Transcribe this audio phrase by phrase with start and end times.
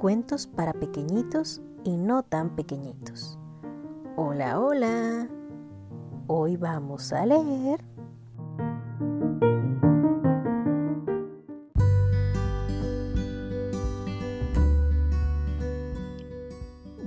[0.00, 3.38] Cuentos para pequeñitos y no tan pequeñitos.
[4.16, 5.28] Hola, hola.
[6.26, 7.80] Hoy vamos a leer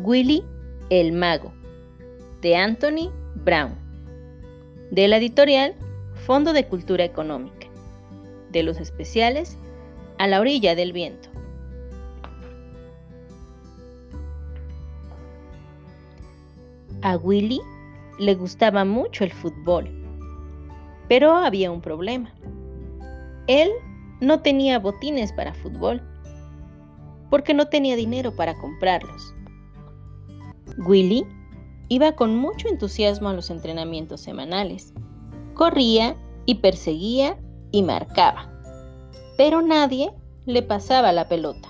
[0.03, 0.45] Willy
[0.91, 1.51] el Mago
[2.43, 3.09] de Anthony
[3.43, 3.73] Brown
[4.91, 5.73] de la editorial
[6.27, 7.65] Fondo de Cultura Económica
[8.51, 9.57] de los especiales
[10.19, 11.32] A la orilla del viento
[17.03, 17.59] A Willy
[18.17, 19.91] le gustaba mucho el fútbol,
[21.09, 22.33] pero había un problema.
[23.47, 23.69] Él
[24.21, 26.01] no tenía botines para fútbol,
[27.29, 29.35] porque no tenía dinero para comprarlos.
[30.77, 31.25] Willy
[31.89, 34.93] iba con mucho entusiasmo a los entrenamientos semanales.
[35.55, 36.15] Corría
[36.45, 37.37] y perseguía
[37.73, 38.49] y marcaba,
[39.35, 40.13] pero nadie
[40.45, 41.67] le pasaba la pelota.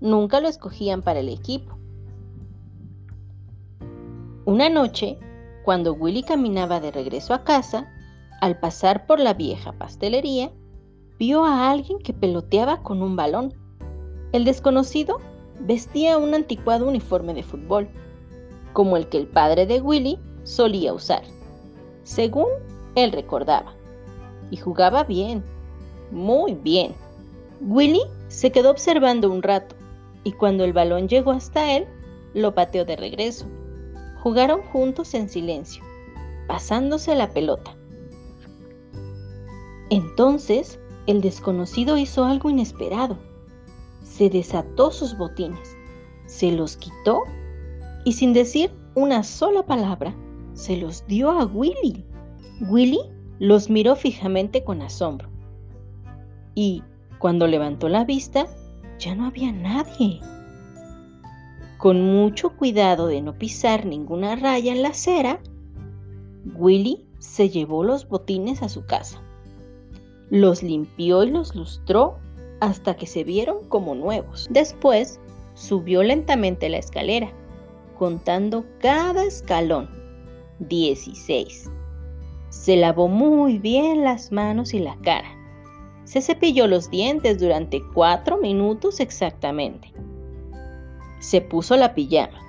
[0.00, 1.78] Nunca lo escogían para el equipo.
[4.44, 5.20] Una noche,
[5.64, 7.88] cuando Willy caminaba de regreso a casa,
[8.40, 10.50] al pasar por la vieja pastelería,
[11.16, 13.54] vio a alguien que peloteaba con un balón.
[14.32, 15.20] El desconocido
[15.60, 17.88] vestía un anticuado uniforme de fútbol,
[18.72, 21.22] como el que el padre de Willy solía usar,
[22.02, 22.48] según
[22.96, 23.74] él recordaba.
[24.50, 25.44] Y jugaba bien,
[26.10, 26.96] muy bien.
[27.60, 29.76] Willy se quedó observando un rato,
[30.24, 31.86] y cuando el balón llegó hasta él,
[32.34, 33.46] lo pateó de regreso.
[34.22, 35.82] Jugaron juntos en silencio,
[36.46, 37.76] pasándose la pelota.
[39.90, 43.18] Entonces, el desconocido hizo algo inesperado.
[44.04, 45.76] Se desató sus botines,
[46.26, 47.24] se los quitó
[48.04, 50.14] y sin decir una sola palabra,
[50.54, 52.04] se los dio a Willy.
[52.68, 53.00] Willy
[53.38, 55.28] los miró fijamente con asombro.
[56.54, 56.82] Y
[57.18, 58.46] cuando levantó la vista,
[58.98, 60.20] ya no había nadie.
[61.82, 65.40] Con mucho cuidado de no pisar ninguna raya en la acera,
[66.54, 69.20] Willy se llevó los botines a su casa.
[70.30, 72.20] Los limpió y los lustró
[72.60, 74.46] hasta que se vieron como nuevos.
[74.48, 75.18] Después
[75.54, 77.32] subió lentamente la escalera,
[77.98, 79.90] contando cada escalón.
[80.60, 81.68] 16.
[82.50, 85.36] Se lavó muy bien las manos y la cara.
[86.04, 89.92] Se cepilló los dientes durante cuatro minutos exactamente.
[91.22, 92.40] Se puso la pijama,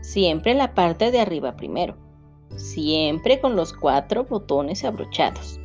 [0.00, 1.96] siempre la parte de arriba primero,
[2.54, 5.58] siempre con los cuatro botones abrochados.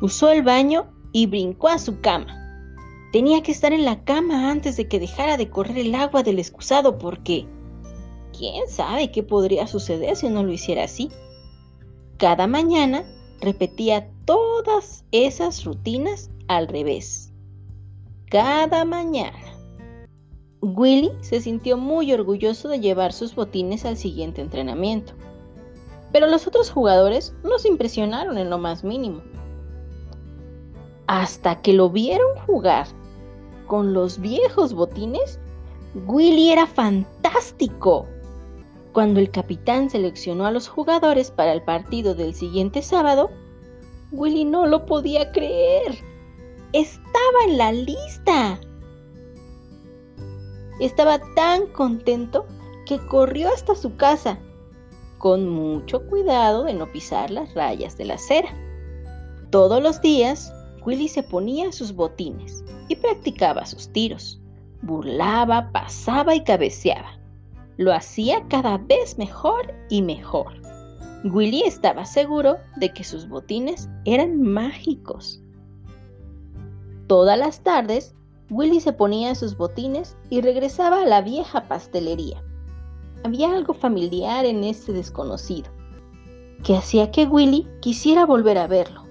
[0.00, 2.36] Usó el baño y brincó a su cama.
[3.12, 6.38] Tenía que estar en la cama antes de que dejara de correr el agua del
[6.38, 7.48] excusado porque...
[8.38, 11.10] ¿Quién sabe qué podría suceder si no lo hiciera así?
[12.18, 13.02] Cada mañana
[13.40, 17.32] repetía todas esas rutinas al revés.
[18.30, 19.59] Cada mañana.
[20.62, 25.14] Willy se sintió muy orgulloso de llevar sus botines al siguiente entrenamiento,
[26.12, 29.22] pero los otros jugadores no se impresionaron en lo más mínimo.
[31.06, 32.86] Hasta que lo vieron jugar
[33.66, 35.38] con los viejos botines,
[36.06, 38.06] Willy era fantástico.
[38.92, 43.30] Cuando el capitán seleccionó a los jugadores para el partido del siguiente sábado,
[44.12, 45.96] Willy no lo podía creer.
[46.72, 48.60] Estaba en la lista.
[50.80, 52.46] Estaba tan contento
[52.86, 54.38] que corrió hasta su casa,
[55.18, 58.48] con mucho cuidado de no pisar las rayas de la acera.
[59.50, 60.52] Todos los días,
[60.84, 64.40] Willy se ponía sus botines y practicaba sus tiros.
[64.82, 67.18] Burlaba, pasaba y cabeceaba.
[67.76, 70.60] Lo hacía cada vez mejor y mejor.
[71.24, 75.42] Willy estaba seguro de que sus botines eran mágicos.
[77.06, 78.14] Todas las tardes,
[78.50, 82.42] Willy se ponía sus botines y regresaba a la vieja pastelería.
[83.22, 85.70] Había algo familiar en ese desconocido,
[86.64, 89.04] que hacía que Willy quisiera volver a verlo.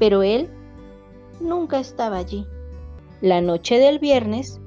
[0.00, 0.50] Pero él
[1.40, 2.44] nunca estaba allí.
[3.20, 4.60] La noche del viernes,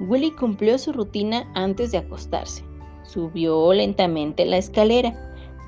[0.00, 2.64] Willy cumplió su rutina antes de acostarse.
[3.04, 5.14] Subió lentamente la escalera,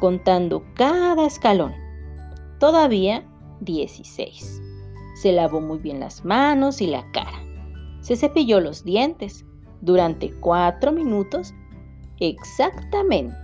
[0.00, 1.73] contando cada escalón.
[2.59, 3.25] Todavía
[3.61, 4.61] 16.
[5.23, 7.50] Se lavó muy bien las manos y la cara
[8.00, 9.44] se cepilló los dientes
[9.81, 11.55] durante cuatro minutos
[12.19, 13.37] exactamente.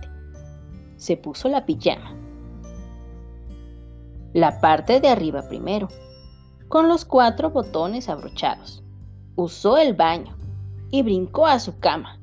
[0.97, 2.15] Se puso la pijama.
[4.33, 5.87] La parte de arriba primero,
[6.67, 8.83] con los cuatro botones abrochados.
[9.35, 10.35] Usó el baño
[10.91, 12.19] y brincó a su cama.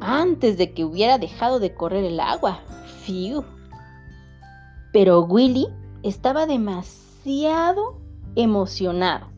[0.00, 2.60] Antes de que hubiera dejado de correr el agua.
[3.02, 3.44] Fiu.
[4.92, 5.68] Pero Willy
[6.02, 8.00] estaba demasiado
[8.34, 9.28] emocionado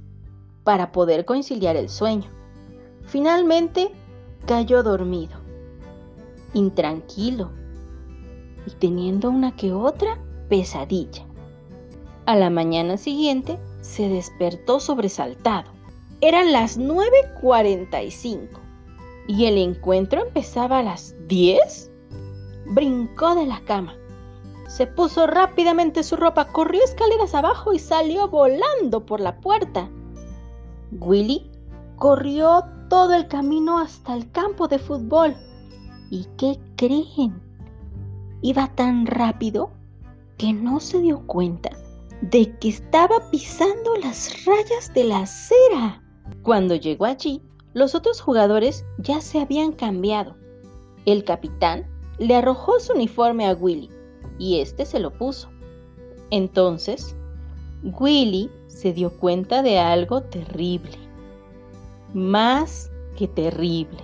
[0.64, 2.29] para poder conciliar el sueño.
[3.05, 3.91] Finalmente
[4.47, 5.38] cayó dormido,
[6.55, 7.50] intranquilo
[8.67, 10.19] y teniendo una que otra
[10.49, 11.25] pesadilla.
[12.26, 15.70] A la mañana siguiente se despertó sobresaltado.
[16.20, 18.49] Eran las 9.45
[19.26, 21.91] y el encuentro empezaba a las 10.
[22.67, 23.97] Brincó de la cama,
[24.69, 29.91] se puso rápidamente su ropa, corrió escaleras abajo y salió volando por la puerta.
[31.00, 31.50] Willy
[31.96, 35.34] corrió todo el camino hasta el campo de fútbol.
[36.10, 37.42] ¿Y qué creen?
[38.42, 39.70] Iba tan rápido
[40.36, 41.70] que no se dio cuenta
[42.20, 46.02] de que estaba pisando las rayas de la acera.
[46.42, 47.40] Cuando llegó allí,
[47.72, 50.36] los otros jugadores ya se habían cambiado.
[51.06, 51.86] El capitán
[52.18, 53.90] le arrojó su uniforme a Willy
[54.38, 55.48] y este se lo puso.
[56.30, 57.16] Entonces,
[57.82, 60.98] Willy se dio cuenta de algo terrible.
[62.14, 64.00] Más que terrible.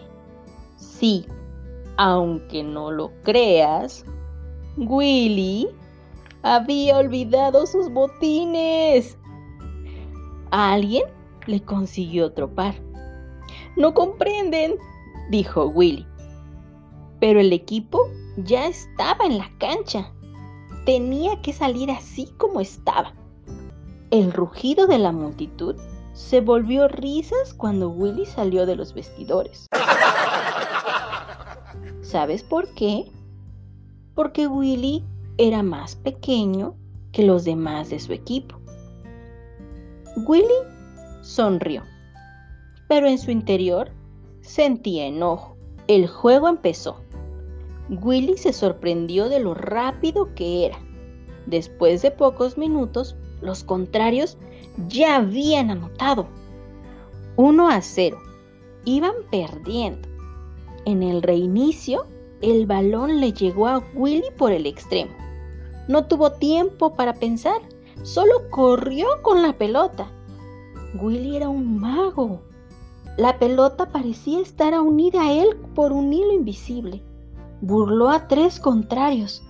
[0.77, 1.27] Sí,
[1.97, 4.05] aunque no lo creas,
[4.77, 5.69] Willy
[6.43, 9.19] había olvidado sus botines.
[10.51, 11.05] Alguien
[11.47, 12.75] le consiguió tropar.
[13.77, 14.77] No comprenden,
[15.31, 16.07] dijo Willy.
[17.21, 18.07] Pero el equipo
[18.37, 20.13] ya estaba en la cancha.
[20.85, 23.13] Tenía que salir así como estaba.
[24.11, 25.77] El rugido de la multitud
[26.13, 29.67] se volvió risas cuando Willy salió de los vestidores.
[32.03, 33.11] ¿Sabes por qué?
[34.19, 35.05] porque Willy
[35.37, 36.75] era más pequeño
[37.13, 38.59] que los demás de su equipo.
[40.27, 40.59] Willy
[41.23, 41.85] sonrió,
[42.89, 43.93] pero en su interior
[44.41, 45.57] sentía enojo.
[45.87, 47.01] El juego empezó.
[47.91, 50.81] Willy se sorprendió de lo rápido que era.
[51.47, 54.37] Después de pocos minutos, los contrarios
[54.89, 56.27] ya habían anotado.
[57.37, 58.19] 1 a 0.
[58.85, 60.09] Iban perdiendo.
[60.85, 62.07] En el reinicio,
[62.41, 65.13] el balón le llegó a Willy por el extremo.
[65.89, 67.61] No tuvo tiempo para pensar,
[68.03, 70.11] solo corrió con la pelota.
[71.01, 72.43] Willy era un mago.
[73.17, 77.03] La pelota parecía estar unida a él por un hilo invisible.
[77.61, 79.43] Burló a tres contrarios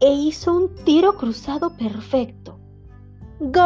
[0.00, 2.53] e hizo un tiro cruzado perfecto.
[3.40, 3.64] ¡Gol!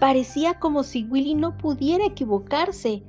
[0.00, 3.04] Parecía como si Willy no pudiera equivocarse.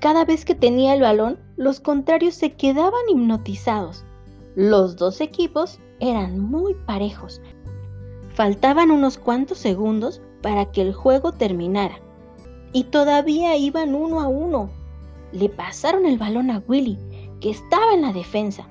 [0.00, 4.04] Cada vez que tenía el balón, los contrarios se quedaban hipnotizados.
[4.54, 7.42] Los dos equipos eran muy parejos.
[8.32, 12.00] Faltaban unos cuantos segundos para que el juego terminara.
[12.72, 14.70] Y todavía iban uno a uno.
[15.32, 16.98] Le pasaron el balón a Willy,
[17.40, 18.66] que estaba en la defensa.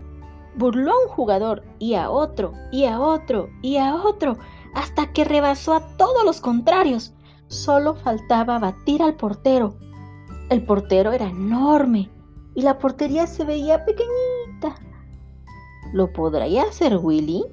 [0.58, 4.38] Burló a un jugador y a otro y a otro y a otro
[4.74, 7.14] hasta que rebasó a todos los contrarios.
[7.48, 9.76] Solo faltaba batir al portero
[10.50, 12.10] el portero era enorme
[12.56, 14.80] y la portería se veía pequeñita.
[15.92, 17.44] ¿Lo podría hacer Willy?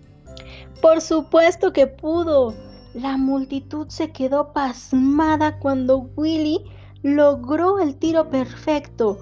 [0.80, 2.54] Por supuesto que pudo.
[2.94, 6.64] La multitud se quedó pasmada cuando Willy
[7.02, 9.18] logró el tiro perfecto.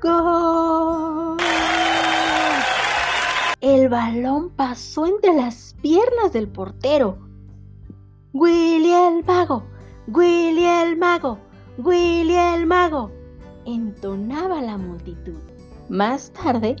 [0.00, 1.36] ¡Gol!
[3.62, 7.16] El balón pasó entre las piernas del portero.
[8.32, 9.62] Willy el mago,
[10.08, 11.38] Willy el mago,
[11.78, 13.12] Willy el mago,
[13.64, 15.38] entonaba la multitud.
[15.88, 16.74] Más tarde,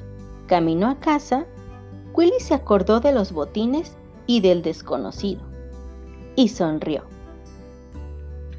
[0.48, 1.46] camino a casa,
[2.14, 3.96] Willy se acordó de los botines
[4.26, 5.42] y del desconocido,
[6.34, 7.04] y sonrió.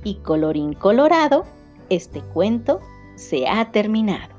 [0.05, 1.43] Y colorín colorado,
[1.89, 2.79] este cuento
[3.15, 4.32] se ha terminado.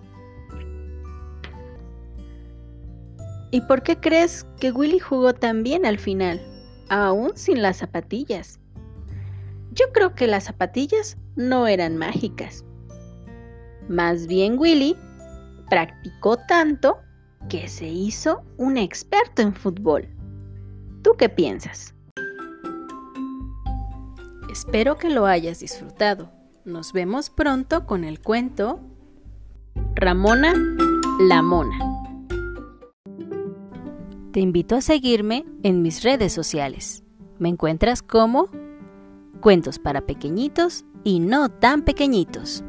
[3.54, 6.44] ¿Y por qué crees que Willy jugó tan bien al final,
[6.88, 8.58] aún sin las zapatillas?
[9.70, 12.64] Yo creo que las zapatillas no eran mágicas.
[13.88, 14.96] Más bien Willy
[15.70, 16.98] practicó tanto
[17.48, 20.08] que se hizo un experto en fútbol.
[21.04, 21.94] ¿Tú qué piensas?
[24.50, 26.32] Espero que lo hayas disfrutado.
[26.64, 28.80] Nos vemos pronto con el cuento
[29.94, 30.54] Ramona
[31.20, 31.93] la Mona.
[34.34, 37.04] Te invito a seguirme en mis redes sociales.
[37.38, 38.48] Me encuentras como
[39.40, 42.64] Cuentos para Pequeñitos y no tan pequeñitos.